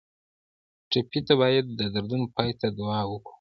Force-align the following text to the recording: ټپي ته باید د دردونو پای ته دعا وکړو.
ټپي 0.91 1.19
ته 1.27 1.33
باید 1.41 1.65
د 1.79 1.81
دردونو 1.93 2.25
پای 2.35 2.51
ته 2.59 2.67
دعا 2.79 3.01
وکړو. 3.07 3.29